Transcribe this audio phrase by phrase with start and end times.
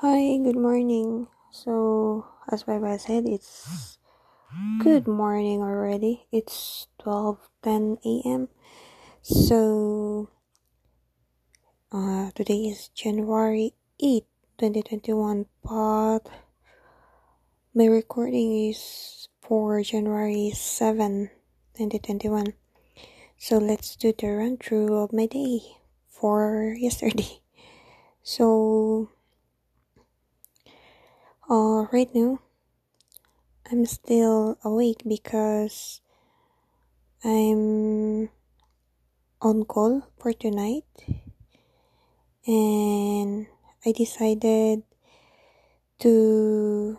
[0.00, 1.28] Hi, good morning.
[1.52, 3.98] So, as Baba said, it's
[4.80, 6.24] good morning already.
[6.32, 8.48] It's 12:10 a.m.
[9.20, 10.30] So,
[11.92, 14.24] uh, today is January 8,
[14.56, 16.24] 2021, but
[17.76, 21.28] my recording is for January 7,
[21.76, 22.56] 2021.
[23.36, 25.76] So, let's do the run through of my day
[26.08, 27.44] for yesterday.
[28.24, 29.12] So,
[31.50, 32.38] uh, right now,
[33.70, 36.00] I'm still awake because
[37.24, 38.30] I'm
[39.42, 40.86] on call for tonight
[42.46, 43.46] and
[43.84, 44.84] I decided
[45.98, 46.98] to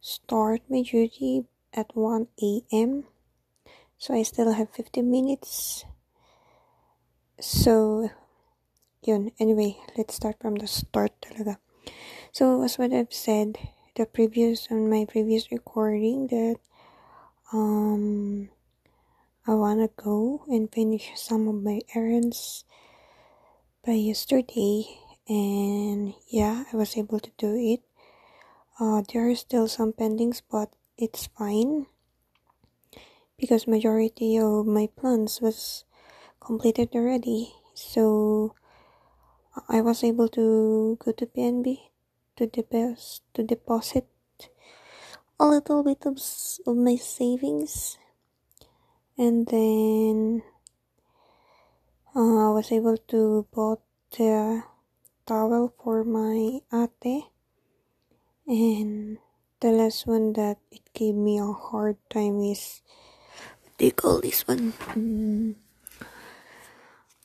[0.00, 1.44] start my duty
[1.74, 3.04] at 1 a.m.
[3.98, 5.84] So I still have 50 minutes.
[7.40, 8.10] So,
[9.02, 9.32] yun.
[9.40, 11.58] Anyway, let's start from the start talaga.
[12.32, 13.58] So, as what I've said,
[13.96, 16.56] the previous, on my previous recording that,
[17.52, 18.48] um,
[19.46, 22.64] I wanna go and finish some of my errands
[23.84, 24.86] by yesterday
[25.28, 27.82] and yeah, I was able to do it.
[28.78, 31.86] Uh, there are still some pendings, but it's fine
[33.38, 35.84] because majority of my plans was
[36.40, 37.52] completed already.
[37.74, 38.54] So
[39.68, 41.78] I was able to go to PNB
[42.36, 44.06] to deposit to deposit
[45.38, 46.18] a little bit of,
[46.66, 47.98] of my savings.
[49.18, 50.42] And then
[52.14, 53.82] uh, I was able to bought
[54.16, 54.62] the
[55.26, 57.24] towel for my ate.
[58.46, 59.18] And
[59.60, 62.82] the last one that it gave me a hard time is
[63.62, 64.72] what do you call this one?
[64.94, 65.54] Mm.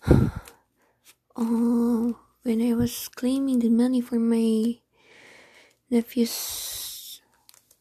[1.36, 1.97] uh,
[2.44, 4.80] when I was claiming the money for my
[5.90, 7.22] nephew's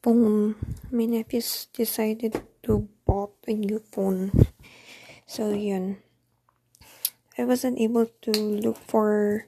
[0.03, 0.55] phone.
[0.91, 4.31] My nephews decided to bought a new phone.
[5.27, 5.99] So yun.
[7.39, 9.47] I wasn't able to look for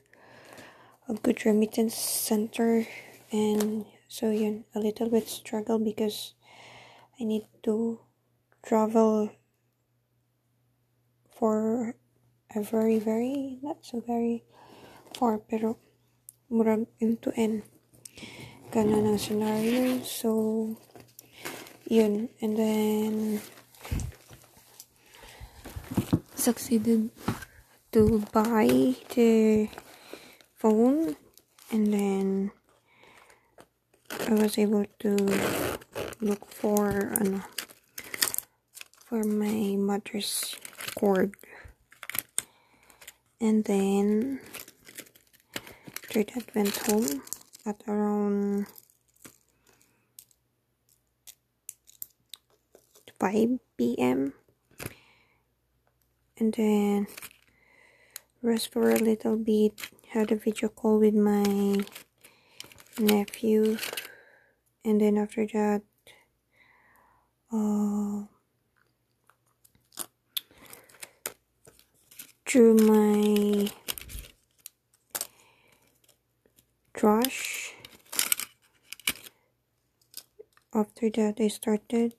[1.08, 2.86] a good remittance center
[3.32, 6.34] and so yun a little bit struggle because
[7.18, 8.00] I need to
[8.62, 9.30] travel
[11.32, 11.94] for
[12.54, 14.44] a very very not so very
[15.14, 15.78] far pero
[16.50, 17.62] murag M to N.
[18.68, 20.76] Ganun ang scenario so
[21.88, 22.28] yun.
[22.40, 23.14] And then
[26.36, 27.10] succeeded
[27.92, 28.68] to buy
[29.16, 29.68] the
[30.56, 31.16] phone.
[31.72, 32.50] And then
[34.28, 35.12] I was able to
[36.20, 37.44] look for ano
[39.04, 40.56] for my mother's
[40.96, 41.32] cord.
[43.40, 44.40] And then
[46.14, 47.22] that went home
[47.66, 48.66] at around
[53.20, 54.32] 5 p.m
[56.38, 57.06] and then
[58.42, 59.72] rest for a little bit
[60.10, 61.76] had a video call with my
[62.98, 63.76] nephew.
[64.84, 65.82] And then after that
[67.52, 68.24] uh
[72.44, 73.70] drew my
[76.98, 77.78] trash
[80.74, 82.18] after that I started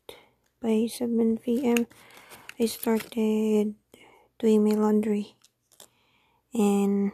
[0.64, 1.84] by 7 p.m.
[2.56, 3.76] I started
[4.40, 5.36] doing my laundry
[6.56, 7.12] and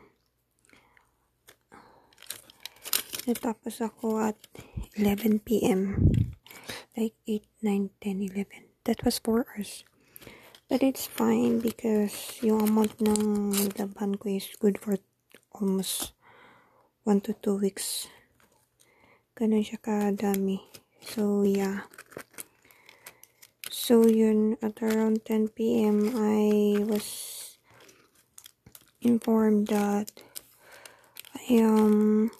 [3.25, 4.37] natapos ako at
[4.93, 5.97] 11 p.m.
[6.93, 8.45] like 8, 9, 10, 11
[8.85, 9.81] that was 4 hours
[10.69, 15.01] but it's fine because yung amount ng laban ko is good for
[15.49, 16.14] almost
[17.05, 18.09] 1 to 2 weeks.
[19.37, 20.57] Ganun siya kadami.
[21.05, 21.85] So yeah.
[23.69, 26.17] So yun at around 10 p.m.
[26.17, 27.05] I was
[29.05, 30.09] informed that
[31.37, 32.33] I am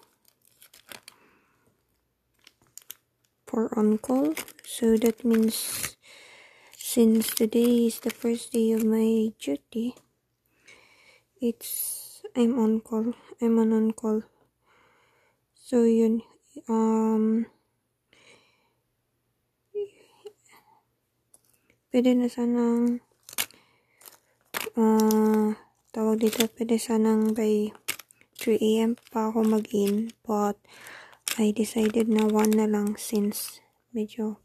[3.45, 4.34] for on call
[4.66, 5.93] so that means
[6.73, 9.93] since today is the first day of my duty
[11.40, 14.25] it's I'm on call I'm on on call
[15.66, 16.22] so yun
[16.70, 17.50] um
[21.90, 23.02] pwede na sanang
[24.78, 25.58] uh,
[25.90, 27.73] tawag dito pwede sanang by
[28.38, 28.94] 3 a.m.
[29.09, 30.53] pa ako mag-in but
[31.41, 33.58] I decided na 1 na lang since
[33.90, 34.38] medyo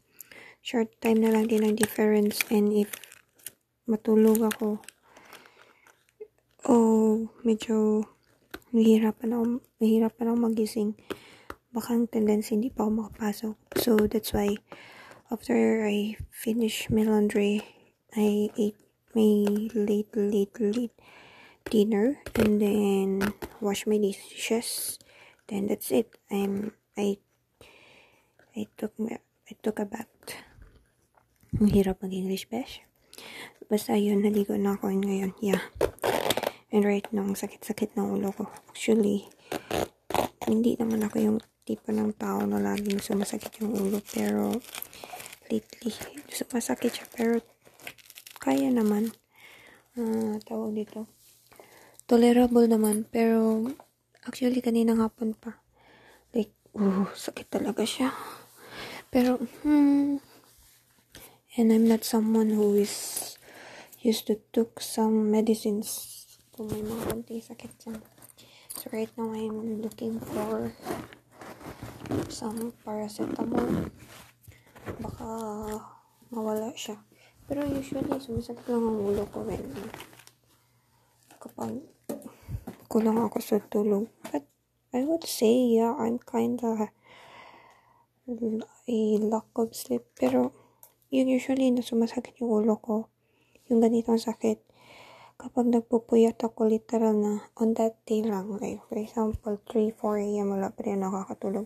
[0.65, 2.97] short time na lang din ang difference and if
[3.85, 4.81] matulog ako
[6.65, 8.09] oh medyo
[8.71, 9.43] Nahihirapan ako,
[9.83, 10.91] nahihirapan ako magising.
[11.75, 13.55] Baka ang tendency hindi pa ako makapasok.
[13.79, 14.55] So, that's why,
[15.27, 17.63] after I finish my laundry,
[18.15, 18.79] I ate
[19.11, 20.95] my late, late, late
[21.67, 24.99] dinner and then wash my dishes.
[25.47, 26.15] Then that's it.
[26.31, 27.19] I'm, I,
[28.55, 30.07] I took, I took a bath.
[31.59, 32.83] Ang hirap mag-English, besh.
[33.67, 35.35] Basta yun, naligo na ako ngayon.
[35.43, 35.59] Yeah.
[36.71, 38.47] And right now, ang sakit-sakit ng ulo ko.
[38.71, 39.27] Actually,
[40.47, 41.37] hindi naman ako yung
[41.67, 43.99] tipo ng tao na laging sumasakit yung ulo.
[44.07, 44.55] Pero,
[45.51, 45.91] lately,
[46.31, 47.07] sumasakit siya.
[47.11, 47.43] Pero,
[48.39, 49.11] kaya naman.
[49.99, 51.11] Uh, tawag dito.
[52.07, 53.03] Tolerable naman.
[53.03, 53.67] Pero,
[54.23, 55.59] actually, kaninang hapon pa.
[56.31, 58.15] Like, uh, sakit talaga siya.
[59.11, 60.23] Pero, hmm,
[61.59, 63.35] and I'm not someone who is
[63.99, 66.20] used to took some medicines
[66.51, 67.99] kung may mga konti sakit dyan.
[68.75, 70.71] So right now I'm looking for
[72.27, 73.91] some paracetamol.
[74.99, 75.29] Baka
[76.31, 76.99] mawala siya.
[77.47, 79.63] Pero usually sumasakit lang ang ulo ko when
[81.41, 81.83] kapag
[82.87, 84.07] kulang ako sa tulog.
[84.31, 84.47] But
[84.91, 86.91] I would say yeah, I'm kinda
[88.87, 90.03] a lack of sleep.
[90.15, 90.55] Pero
[91.11, 93.11] yung usually na sumasakit yung ulo ko,
[93.67, 94.63] yung ganitong sakit,
[95.41, 100.53] kapag nagpupuyat ako literal na on that day lang, like for example, 3, 4 a.m.
[100.53, 101.65] wala pa rin nakakatulog,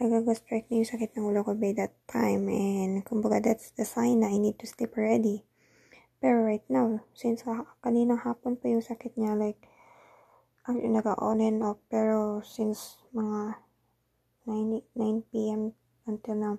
[0.00, 4.24] nagagastrike na yung sakit ng ulo ko by that time and kumbaga that's the sign
[4.24, 5.44] na I need to sleep already.
[6.24, 7.44] Pero right now, since
[7.84, 9.60] kaninang hapon pa yung sakit niya, like,
[10.64, 13.60] ang nag-on and off, pero since mga
[14.48, 15.76] 9, 9 p.m.
[16.08, 16.54] until now,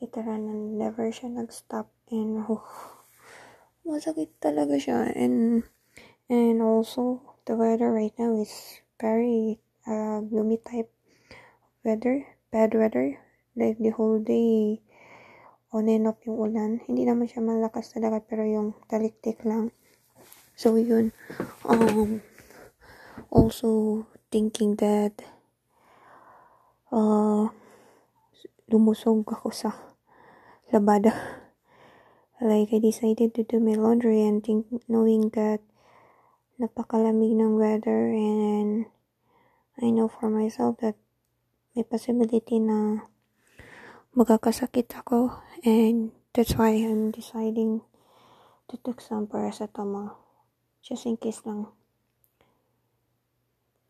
[0.00, 2.64] literal na never siya nag-stop and oh,
[3.84, 5.62] masakit talaga siya and
[6.32, 10.88] and also the weather right now is very uh, gloomy type
[11.84, 13.18] weather bad weather.
[13.58, 14.78] Like the whole day
[15.74, 16.78] on and off yung ulan.
[16.86, 19.74] Hindi naman siya malakas talaga pero yung taliktik lang.
[20.54, 21.10] So yun.
[21.66, 22.22] Um
[23.34, 25.18] also thinking that
[26.94, 27.50] uh
[28.70, 29.74] lumusog ako sa
[30.70, 31.10] labada.
[32.42, 35.60] Like, I decided to do my laundry and think, knowing that
[36.58, 38.86] napakalamig ng weather and
[39.74, 40.94] I know for myself that
[41.74, 43.10] may possibility na
[44.14, 45.34] magkakasakit ako
[45.66, 47.82] and that's why I'm deciding
[48.70, 50.14] to take some paracetamol
[50.78, 51.74] just in case lang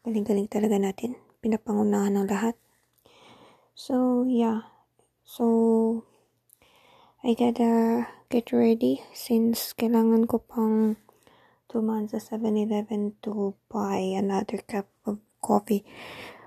[0.04, 1.16] galing-galing talaga natin.
[1.40, 2.56] Pinapangunahan ng lahat.
[3.72, 4.68] So yeah.
[5.24, 6.04] So
[7.24, 11.00] I gotta get ready since kailangan ko pang
[11.72, 15.88] tumaan sa 7-Eleven to buy another cup of coffee.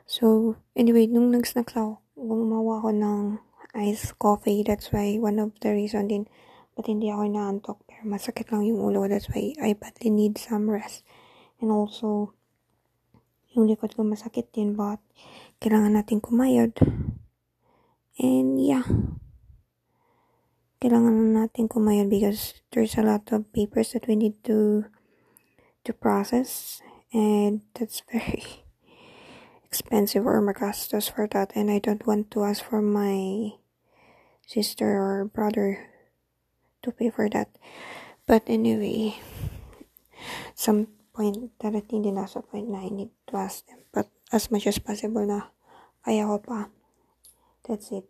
[0.05, 3.21] So, anyway, nung nag-snacks ako, gumawa ako ng
[3.73, 4.61] iced coffee.
[4.61, 6.29] That's why, one of the reason din,
[6.77, 7.81] but hindi ako inaantok.
[7.89, 9.09] Pero masakit lang yung ulo.
[9.09, 11.01] That's why, I badly need some rest.
[11.57, 12.37] And also,
[13.57, 15.01] yung likod ko masakit din, but
[15.57, 16.77] kailangan natin kumayod.
[18.21, 18.85] And yeah
[20.77, 24.85] kailangan natin kumayod because there's a lot of papers that we need to
[25.81, 28.65] to process and that's very
[29.65, 31.51] expensive or magastos for that.
[31.55, 33.57] And I don't want to ask for my
[34.45, 35.89] sister or brother
[36.83, 37.49] to pay for that.
[38.27, 39.17] But anyway
[40.55, 43.81] some point darating din nasa point na I need to ask them.
[43.89, 45.53] But as much as possible na
[46.05, 46.69] kaya ko pa.
[47.65, 48.07] That's it.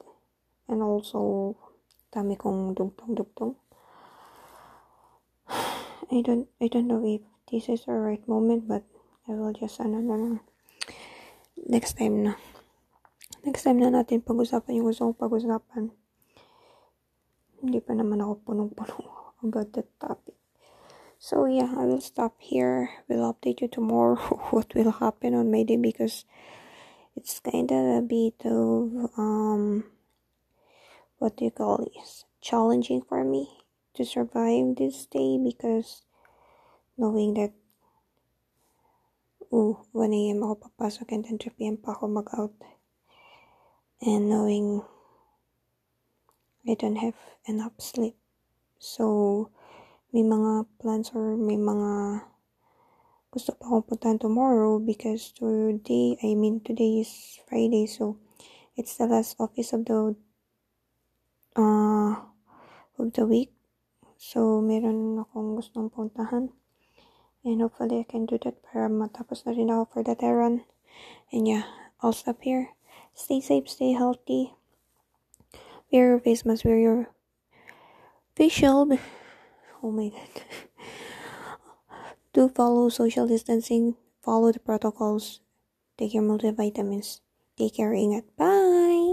[0.67, 1.55] And also
[6.11, 7.21] I don't, I don't know if
[7.51, 8.83] this is the right moment, but
[9.27, 10.39] I will just, ano na lang,
[11.67, 12.33] next time na.
[13.43, 15.91] Next time na natin pag-usapan yung gusto kong pag-usapan.
[17.59, 18.95] Hindi pa naman ako punong-puno
[19.45, 20.35] about that topic.
[21.19, 23.03] So yeah, I will stop here.
[23.09, 24.15] We'll update you tomorrow
[24.55, 26.25] what will happen on my day because
[27.15, 29.83] it's kind of a bit of um
[31.17, 33.49] what do you call this challenging for me
[33.93, 36.05] to survive this day because
[36.97, 37.51] knowing that
[39.51, 40.45] oh 1 a.m.
[40.45, 41.77] ako papasok and then 3 p.m.
[41.81, 42.53] pa ako mag-out
[44.05, 44.85] and knowing
[46.69, 47.17] I don't have
[47.49, 48.13] enough sleep
[48.77, 49.49] so
[50.13, 52.21] may mga plans or may mga
[53.33, 58.21] gusto pa akong puntahan tomorrow because today I mean today is Friday so
[58.77, 60.13] it's the last office of the
[61.57, 62.21] uh,
[63.01, 63.49] of the week.
[64.17, 66.53] So, meron akong gustong puntahan.
[67.45, 70.65] And hopefully I can do that para matapos na rin ako for the Terran.
[71.33, 71.65] And yeah,
[72.01, 72.73] I'll stop here.
[73.13, 74.53] Stay safe, stay healthy.
[75.89, 77.09] Wear your face mask, wear your
[78.35, 78.93] face shield.
[79.81, 80.33] Oh my god.
[82.33, 85.41] Do follow social distancing, follow the protocols,
[85.97, 87.21] take your multivitamins.
[87.57, 88.25] Take care, ingat.
[88.37, 88.66] Bye!